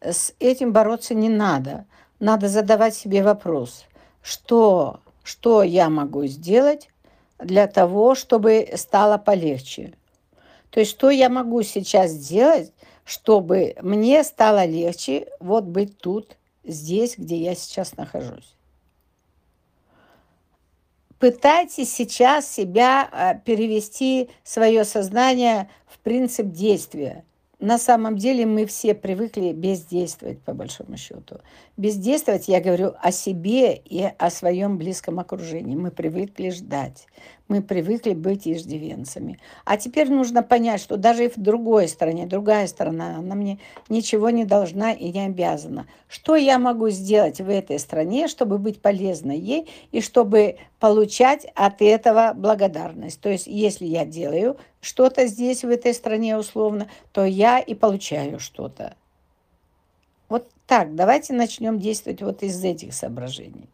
[0.00, 1.86] с этим бороться не надо.
[2.18, 3.84] Надо задавать себе вопрос,
[4.22, 6.90] что, что я могу сделать
[7.38, 9.94] для того, чтобы стало полегче.
[10.70, 12.72] То есть, что я могу сейчас сделать,
[13.04, 18.54] чтобы мне стало легче вот быть тут, здесь, где я сейчас нахожусь.
[21.18, 27.24] Пытайтесь сейчас себя а, перевести свое сознание в принцип действия.
[27.60, 31.40] На самом деле мы все привыкли бездействовать, по большому счету.
[31.76, 35.76] Бездействовать я говорю о себе и о своем близком окружении.
[35.76, 37.06] Мы привыкли ждать.
[37.50, 39.40] Мы привыкли быть иждивенцами.
[39.64, 44.30] А теперь нужно понять, что даже и в другой стране, другая страна, она мне ничего
[44.30, 45.88] не должна и не обязана.
[46.06, 51.82] Что я могу сделать в этой стране, чтобы быть полезной ей и чтобы получать от
[51.82, 53.20] этого благодарность?
[53.20, 58.38] То есть, если я делаю что-то здесь, в этой стране условно, то я и получаю
[58.38, 58.94] что-то.
[60.28, 63.68] Вот так, давайте начнем действовать вот из этих соображений.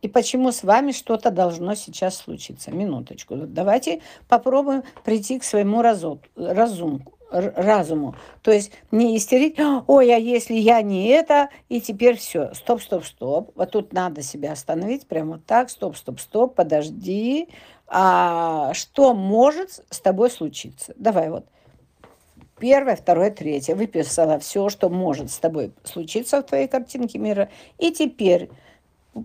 [0.00, 2.70] И почему с вами что-то должно сейчас случиться?
[2.70, 3.36] Минуточку.
[3.36, 8.14] Давайте попробуем прийти к своему разу, разумку разуму.
[8.42, 13.04] То есть не истерить, ой, а если я не это, и теперь все, стоп, стоп,
[13.04, 13.52] стоп.
[13.54, 17.48] Вот тут надо себя остановить, прямо вот так, стоп, стоп, стоп, подожди.
[17.86, 20.94] А что может с тобой случиться?
[20.96, 21.44] Давай вот.
[22.58, 23.76] Первое, второе, третье.
[23.76, 27.50] Выписала все, что может с тобой случиться в твоей картинке мира.
[27.78, 28.50] И теперь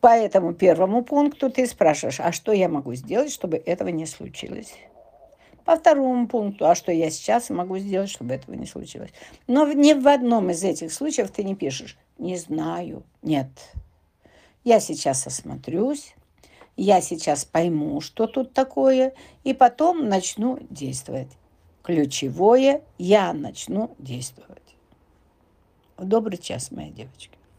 [0.00, 4.74] по этому первому пункту ты спрашиваешь, а что я могу сделать, чтобы этого не случилось?
[5.64, 9.10] По второму пункту, а что я сейчас могу сделать, чтобы этого не случилось?
[9.46, 13.48] Но ни в одном из этих случаев ты не пишешь «не знаю», «нет».
[14.62, 16.14] Я сейчас осмотрюсь,
[16.76, 19.14] я сейчас пойму, что тут такое,
[19.44, 21.30] и потом начну действовать.
[21.82, 24.62] Ключевое– я начну действовать.
[25.98, 27.35] Добрый час, мои девочки.